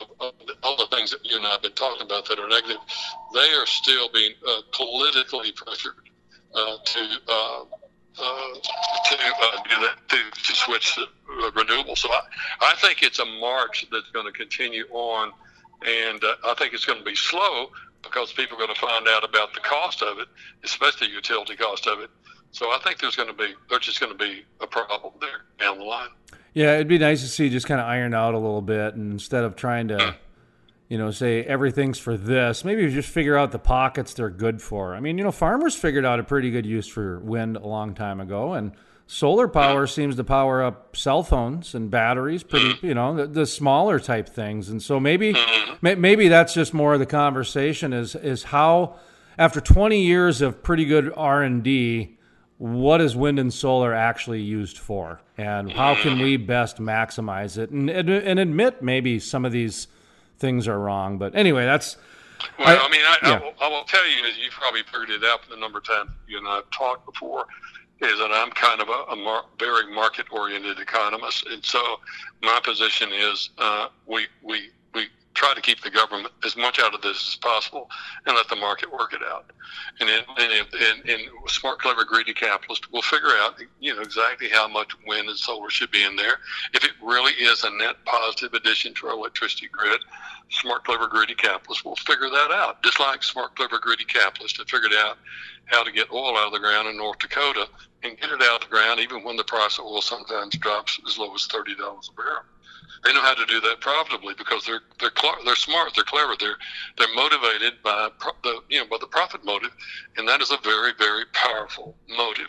[0.00, 2.78] of, all the things that you and I have been talking about that are negative,
[3.34, 5.94] they are still being uh, politically pressured
[6.54, 7.64] uh, to uh,
[8.18, 8.54] uh
[9.08, 11.96] to uh, do that to, to switch to uh, renewable.
[11.96, 12.20] So I,
[12.62, 15.32] I think it's a march that's going to continue on,
[15.86, 17.70] and I think it's going to be slow
[18.02, 20.28] because people are going to find out about the cost of it,
[20.64, 22.10] especially the utility cost of it.
[22.52, 25.44] So I think there's going to be there's just going to be a problem there
[25.58, 26.08] down the line.
[26.52, 29.12] Yeah, it'd be nice to see just kind of iron out a little bit, and
[29.12, 30.16] instead of trying to,
[30.88, 34.96] you know, say everything's for this, maybe just figure out the pockets they're good for.
[34.96, 37.94] I mean, you know, farmers figured out a pretty good use for wind a long
[37.94, 38.72] time ago, and
[39.10, 42.82] solar power seems to power up cell phones and batteries pretty mm.
[42.84, 44.68] you know the, the, smaller type things.
[44.68, 46.00] And so maybe mm-hmm.
[46.00, 49.00] maybe that's just more of the conversation is is how
[49.36, 52.16] after 20 years of pretty good r&d
[52.58, 55.20] what is wind and solar actually used for?
[55.36, 56.46] And how can we mm.
[56.46, 57.70] best maximize it?
[57.70, 59.88] And, and admit maybe some of these
[60.38, 61.18] things are wrong.
[61.18, 61.96] But anyway that's
[62.58, 63.30] well i, I mean I, yeah.
[63.30, 65.80] I, will, I, will, tell you as you probably figured it out for the number
[65.80, 65.96] 10
[66.26, 67.44] you and i've talked before
[68.02, 71.46] is that i'm kind of a, a mar- very market oriented economist.
[71.46, 72.00] And so
[72.42, 74.70] my position is uh, we we
[75.34, 77.88] try to keep the government as much out of this as possible
[78.26, 79.50] and let the market work it out.
[80.00, 84.66] And in, and, and, smart, clever, greedy capitalists will figure out, you know, exactly how
[84.68, 86.38] much wind and solar should be in there.
[86.74, 90.00] If it really is a net positive addition to our electricity grid,
[90.50, 92.82] smart, clever, greedy capitalists will figure that out.
[92.82, 95.18] Just like smart, clever, greedy capitalists have figured out
[95.66, 97.68] how to get oil out of the ground in North Dakota
[98.02, 100.98] and get it out of the ground even when the price of oil sometimes drops
[101.06, 102.42] as low as $30 a barrel
[103.04, 105.12] they know how to do that profitably because they're they're
[105.44, 106.56] they're smart, they're clever, they're
[106.98, 108.08] they're motivated by
[108.42, 109.70] the you know by the profit motive,
[110.16, 112.48] and that is a very very powerful motive.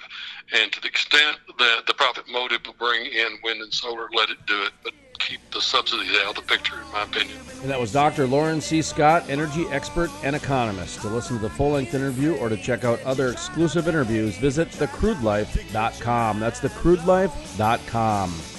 [0.53, 4.29] And to the extent that the profit motive will bring in wind and solar, let
[4.29, 7.37] it do it, but keep the subsidies out of the picture, in my opinion.
[7.61, 8.27] And that was Dr.
[8.27, 8.81] Loren C.
[8.81, 11.01] Scott, energy expert and economist.
[11.01, 14.69] To listen to the full length interview or to check out other exclusive interviews, visit
[14.69, 16.39] thecrudelife.com.
[16.39, 18.50] That's thecrudelife.com.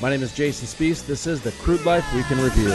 [0.00, 1.04] My name is Jason Spiess.
[1.04, 2.70] This is the Crude Life Week in Review.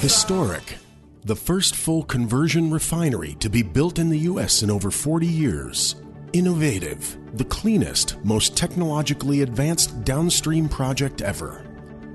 [0.00, 0.76] Historic.
[1.24, 4.62] The first full conversion refinery to be built in the U.S.
[4.62, 5.96] in over 40 years.
[6.34, 7.16] Innovative.
[7.32, 11.64] The cleanest, most technologically advanced downstream project ever.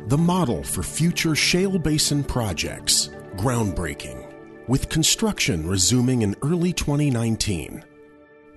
[0.10, 3.10] The model for future shale basin projects.
[3.36, 4.25] Groundbreaking
[4.68, 7.84] with construction resuming in early 2019.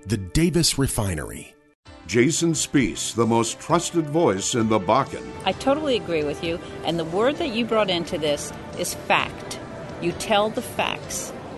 [0.05, 1.55] The Davis Refinery.
[2.07, 5.25] Jason Spiess, the most trusted voice in the Bakken.
[5.45, 9.59] I totally agree with you, and the word that you brought into this is fact.
[10.01, 11.31] You tell the facts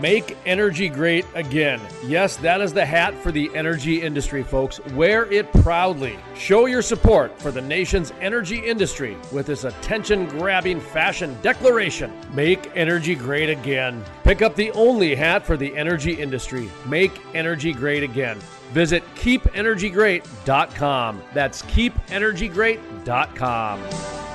[0.00, 1.80] Make energy great again.
[2.04, 4.80] Yes, that is the hat for the energy industry, folks.
[4.92, 6.18] Wear it proudly.
[6.34, 12.70] Show your support for the nation's energy industry with this attention grabbing fashion declaration Make
[12.74, 14.04] energy great again.
[14.24, 16.68] Pick up the only hat for the energy industry.
[16.86, 18.38] Make energy great again.
[18.72, 21.22] Visit keepenergygreat.com.
[21.32, 24.25] That's keepenergygreat.com.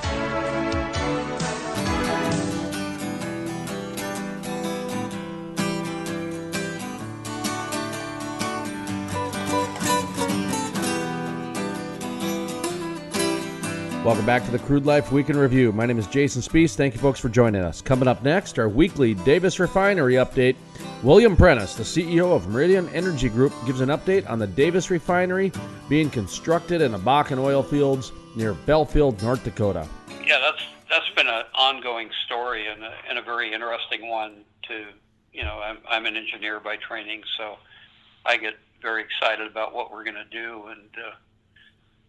[14.03, 15.71] Welcome back to the Crude Life Week in Review.
[15.71, 16.73] My name is Jason Spiess.
[16.73, 17.83] Thank you, folks, for joining us.
[17.83, 20.55] Coming up next, our weekly Davis Refinery update.
[21.03, 25.51] William Prentice, the CEO of Meridian Energy Group, gives an update on the Davis Refinery
[25.87, 29.87] being constructed in the Bakken oil fields near Belfield, North Dakota.
[30.25, 34.37] Yeah, that's that's been an ongoing story and a, and a very interesting one.
[34.63, 34.83] To
[35.31, 37.57] you know, I'm I'm an engineer by training, so
[38.25, 40.89] I get very excited about what we're going to do and.
[40.97, 41.11] Uh,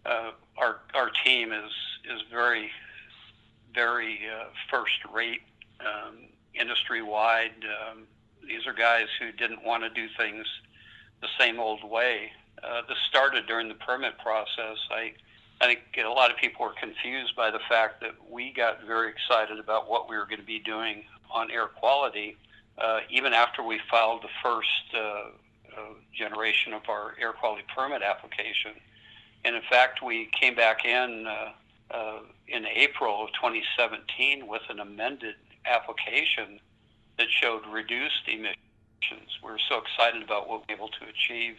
[0.05, 1.70] uh, our our team is
[2.05, 2.70] is very
[3.74, 5.42] very uh, first rate
[5.80, 6.18] um,
[6.55, 7.53] industry wide.
[7.64, 8.05] Um,
[8.46, 10.46] these are guys who didn't want to do things
[11.20, 12.32] the same old way.
[12.62, 14.78] Uh, this started during the permit process.
[14.90, 15.12] I
[15.61, 19.11] I think a lot of people were confused by the fact that we got very
[19.11, 22.36] excited about what we were going to be doing on air quality,
[22.78, 28.03] uh, even after we filed the first uh, uh, generation of our air quality permit
[28.03, 28.72] application.
[29.45, 31.53] And in fact, we came back in uh,
[31.95, 32.18] uh,
[32.49, 35.34] in April of 2017 with an amended
[35.66, 36.61] application
[37.18, 38.57] that showed reduced emissions.
[39.43, 41.57] We we're so excited about what we were able to achieve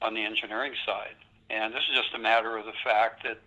[0.00, 1.16] on the engineering side.
[1.50, 3.38] And this is just a matter of the fact that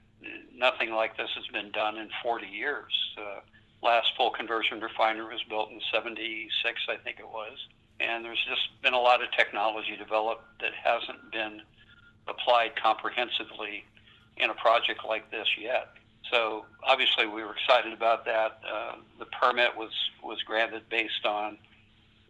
[0.55, 2.91] nothing like this has been done in 40 years.
[3.17, 3.39] Uh,
[3.81, 7.57] last full conversion refinery was built in 76, I think it was.
[7.99, 11.61] And there's just been a lot of technology developed that hasn't been
[12.31, 13.83] applied comprehensively
[14.37, 15.89] in a project like this yet.
[16.31, 18.59] So obviously we were excited about that.
[18.67, 19.91] Uh, the permit was,
[20.23, 21.57] was granted based on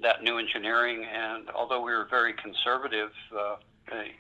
[0.01, 3.55] that new engineering, and although we were very conservative uh,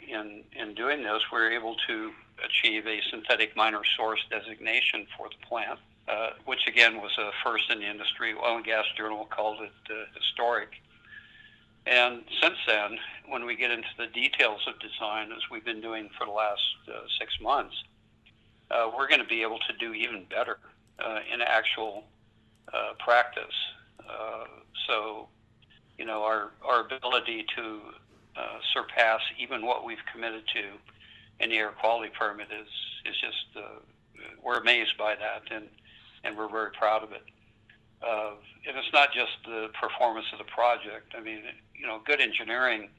[0.07, 2.11] in in doing this, we were able to
[2.43, 7.69] achieve a synthetic minor source designation for the plant, uh, which again was a first
[7.71, 8.33] in the industry.
[8.33, 10.69] Oil and Gas Journal called it uh, historic.
[11.85, 16.09] And since then, when we get into the details of design, as we've been doing
[16.17, 17.75] for the last uh, six months,
[18.69, 20.59] uh, we're going to be able to do even better
[21.03, 22.03] uh, in actual
[22.73, 23.55] uh, practice.
[24.87, 25.27] so,
[25.97, 27.79] you know, our, our ability to
[28.35, 30.63] uh, surpass even what we've committed to
[31.43, 32.67] in the air quality permit is
[33.05, 33.79] is just uh,
[34.43, 35.67] we're amazed by that and
[36.23, 37.23] and we're very proud of it.
[38.05, 38.31] Uh,
[38.67, 41.13] and it's not just the performance of the project.
[41.15, 41.43] I mean,
[41.75, 42.89] you know, good engineering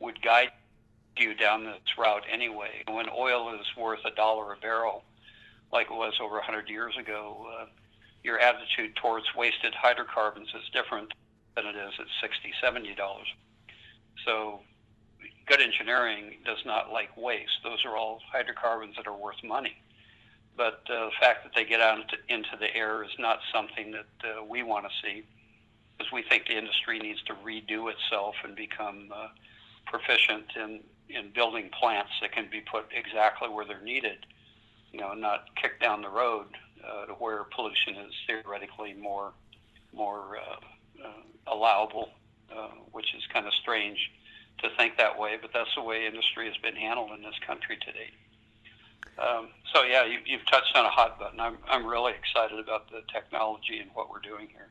[0.00, 0.50] would guide
[1.16, 2.82] you down this route anyway.
[2.88, 5.04] When oil is worth a dollar a barrel,
[5.72, 7.66] like it was over 100 years ago, uh,
[8.24, 11.12] your attitude towards wasted hydrocarbons is different
[11.56, 13.26] than it is at 60, 70 dollars.
[14.24, 14.60] So
[15.46, 17.62] good engineering does not like waste.
[17.64, 19.76] Those are all hydrocarbons that are worth money.
[20.56, 23.92] But uh, the fact that they get out into, into the air is not something
[23.92, 25.24] that uh, we want to see
[25.96, 29.28] because we think the industry needs to redo itself and become uh,
[29.86, 34.26] proficient in, in building plants that can be put exactly where they're needed,
[34.92, 36.46] you know, not kicked down the road
[36.86, 39.32] uh, to where pollution is theoretically more,
[39.92, 42.10] more uh, uh, allowable
[42.56, 44.10] uh, which is kind of strange
[44.58, 47.78] to think that way, but that's the way industry has been handled in this country
[47.78, 48.10] today.
[49.18, 51.40] Um, so yeah, you, have touched on a hot button.
[51.40, 54.68] I'm I'm really excited about the technology and what we're doing here.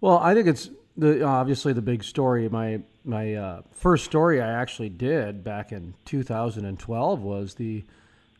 [0.00, 2.48] Well, I think it's the obviously the big story.
[2.48, 7.84] My my uh, first story I actually did back in 2012 was the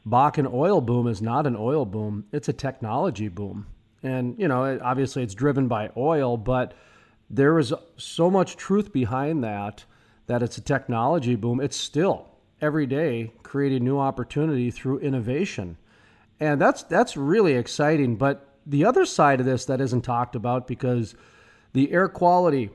[0.07, 3.67] Bakken oil boom is not an oil boom; it's a technology boom.
[4.03, 6.73] And you know, obviously, it's driven by oil, but
[7.29, 9.85] there is so much truth behind that
[10.27, 11.61] that it's a technology boom.
[11.61, 12.30] It's still
[12.61, 15.77] every day creating new opportunity through innovation.
[16.39, 18.17] And that's that's really exciting.
[18.17, 21.15] But the other side of this that isn't talked about because
[21.73, 22.71] the air quality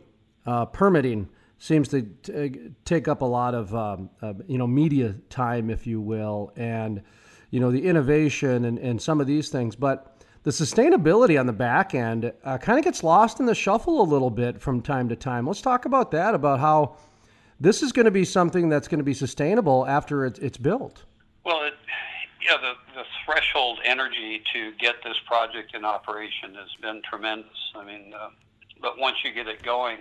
[0.46, 5.16] uh, permitting seems to t- take up a lot of um, uh, you know media
[5.30, 7.02] time, if you will, and
[7.50, 9.76] you know the innovation and, and some of these things.
[9.76, 10.12] But
[10.44, 14.04] the sustainability on the back end uh, kind of gets lost in the shuffle a
[14.04, 15.48] little bit from time to time.
[15.48, 16.98] Let's talk about that, about how
[17.60, 21.04] this is going to be something that's going to be sustainable after it, it's built.
[21.46, 21.74] Well, it,
[22.46, 27.72] yeah, the, the threshold energy to get this project in operation has been tremendous.
[27.76, 28.30] I mean, uh,
[28.82, 30.00] but once you get it going,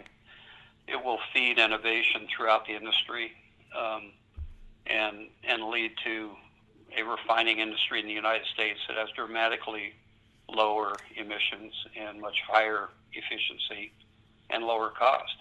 [0.87, 3.33] it will feed innovation throughout the industry
[3.79, 4.13] um,
[4.87, 6.31] and and lead to
[6.97, 9.95] a refining industry in the United States that has dramatically
[10.49, 13.93] lower emissions and much higher efficiency
[14.51, 15.37] and lower cost.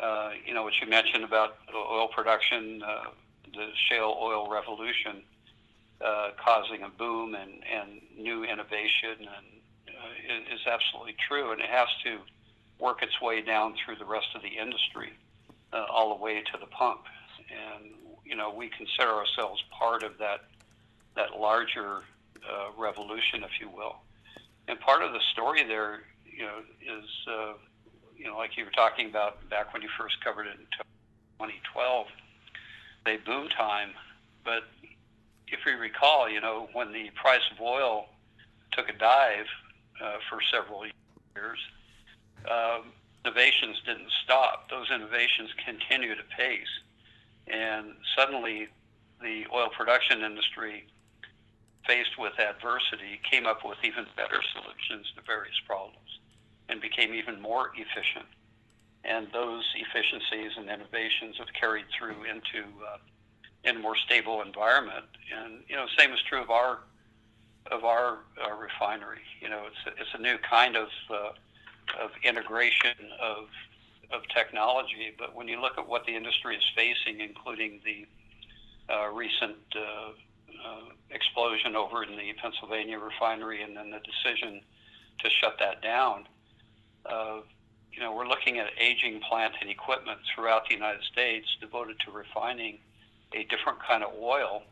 [0.00, 3.04] Uh, you know, what you mentioned about oil production, uh,
[3.52, 5.22] the shale oil revolution
[6.04, 9.46] uh, causing a boom and, and new innovation and
[9.88, 11.52] uh, is absolutely true.
[11.52, 12.18] And it has to
[12.78, 15.12] work its way down through the rest of the industry
[15.72, 17.02] uh, all the way to the pump.
[17.50, 17.92] And,
[18.24, 20.44] you know, we consider ourselves part of that,
[21.14, 22.02] that larger
[22.48, 23.96] uh, revolution, if you will.
[24.66, 27.52] And part of the story there, you know, is uh,
[28.16, 30.66] you know, like you were talking about back when you first covered it in
[31.38, 32.06] 2012,
[33.04, 33.90] they boom time.
[34.44, 34.64] But
[35.48, 38.06] if we recall, you know, when the price of oil
[38.72, 39.46] took a dive
[40.02, 41.58] uh, for several years,
[42.50, 42.92] um,
[43.24, 44.70] innovations didn't stop.
[44.70, 46.68] Those innovations continued apace.
[47.46, 48.68] And suddenly,
[49.20, 50.86] the oil production industry
[51.86, 55.98] faced with adversity, came up with even better solutions to various problems
[56.68, 58.26] and became even more efficient.
[59.04, 62.98] And those efficiencies and innovations have carried through into uh,
[63.64, 65.04] in a more stable environment.
[65.36, 66.80] And you know, same is true of our
[67.70, 69.22] of our uh, refinery.
[69.40, 73.48] You know, it's a, it's a new kind of uh, of integration of
[74.12, 75.12] of technology.
[75.18, 78.06] But when you look at what the industry is facing, including the
[78.92, 79.80] uh, recent uh,
[80.66, 84.60] uh, explosion over in the Pennsylvania refinery and then the decision
[85.20, 86.26] to shut that down,
[87.06, 87.38] uh,
[87.92, 92.10] you know, we're looking at aging plant and equipment throughout the United States devoted to
[92.10, 92.78] refining
[93.32, 94.62] a different kind of oil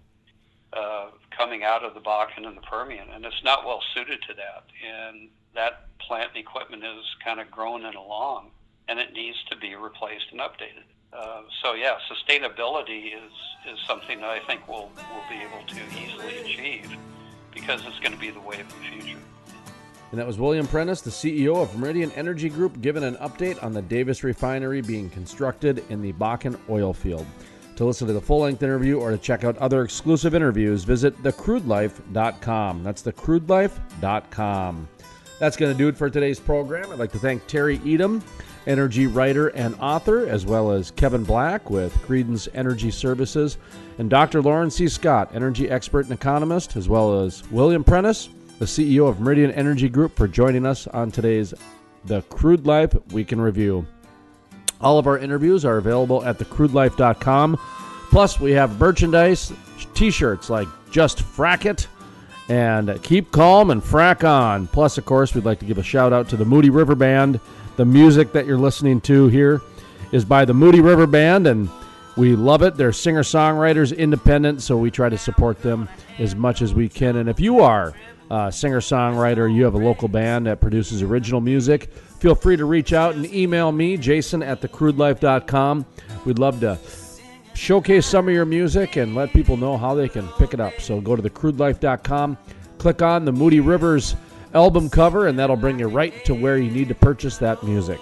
[0.73, 1.07] uh,
[1.37, 4.65] coming out of the Bakken and the Permian, and it's not well suited to that.
[4.87, 8.51] And that plant and equipment is kind of grown and along,
[8.89, 10.85] and it needs to be replaced and updated.
[11.13, 13.33] Uh, so yeah, sustainability is
[13.71, 16.97] is something that I think we'll we'll be able to easily achieve
[17.53, 19.19] because it's going to be the way of the future.
[20.13, 23.73] And that was William Prentice, the CEO of Meridian Energy Group, giving an update on
[23.73, 27.27] the Davis refinery being constructed in the Bakken oil field.
[27.77, 31.17] To listen to the full length interview or to check out other exclusive interviews, visit
[31.23, 32.85] thecrudelife.com.
[32.85, 34.89] That's thecrudelife.com.
[35.39, 36.93] That's going to do it for today's program.
[36.93, 38.23] I'd like to thank Terry Etam,
[38.67, 43.57] energy writer and author, as well as Kevin Black with Creedence Energy Services,
[43.97, 44.43] and Dr.
[44.43, 44.89] Loren C.
[44.89, 48.29] Scott, energy expert and economist, as well as William Prentice,
[48.63, 51.53] the CEO of Meridian Energy Group, for joining us on today's
[52.05, 53.85] The Crude Life Week in Review.
[54.81, 57.59] All of our interviews are available at thecrudelife.com.
[58.11, 59.53] Plus, we have merchandise,
[59.95, 61.89] t shirts like Just Frack It
[62.49, 64.69] and Keep Calm and Frack On.
[64.69, 67.41] Plus, of course, we'd like to give a shout out to the Moody River Band.
[67.75, 69.61] The music that you're listening to here
[70.13, 71.69] is by the Moody River Band, and
[72.17, 72.77] we love it.
[72.77, 75.89] They're singer songwriters, independent, so we try to support them
[76.19, 77.17] as much as we can.
[77.17, 77.95] And if you are
[78.31, 82.65] a singer songwriter, you have a local band that produces original music, feel free to
[82.65, 85.87] reach out and email me, jason at thecrudelife.com.
[86.25, 86.79] We'd love to
[87.55, 90.81] showcase some of your music and let people know how they can pick it up.
[90.81, 92.39] So go to thecrudelife.com,
[92.79, 94.17] click on the Moody Rivers
[94.55, 98.01] album cover, and that'll bring you right to where you need to purchase that music.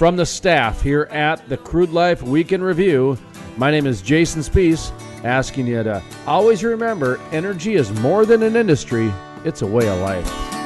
[0.00, 3.18] From the staff here at the Crude Life Week in Review,
[3.58, 4.92] my name is Jason Spiess,
[5.24, 9.12] asking you to always remember energy is more than an industry,
[9.44, 10.59] it's a way of life.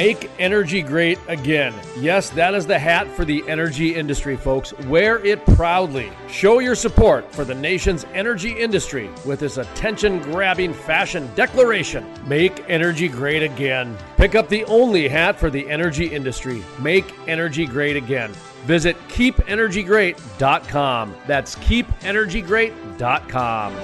[0.00, 1.74] Make energy great again.
[1.98, 4.72] Yes, that is the hat for the energy industry, folks.
[4.86, 6.10] Wear it proudly.
[6.26, 12.64] Show your support for the nation's energy industry with this attention grabbing fashion declaration Make
[12.66, 13.94] energy great again.
[14.16, 16.64] Pick up the only hat for the energy industry.
[16.78, 18.32] Make energy great again.
[18.64, 21.14] Visit keepenergygreat.com.
[21.26, 23.74] That's keepenergygreat.com.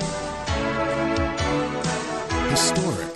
[2.51, 3.16] Historic.